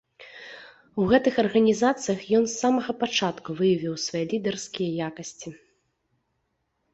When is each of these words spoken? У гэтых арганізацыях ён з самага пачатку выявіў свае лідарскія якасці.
У 1.01 1.03
гэтых 1.09 1.35
арганізацыях 1.43 2.23
ён 2.37 2.43
з 2.47 2.53
самага 2.61 2.91
пачатку 3.03 3.49
выявіў 3.61 3.93
свае 4.07 4.23
лідарскія 4.33 4.89
якасці. 5.11 5.49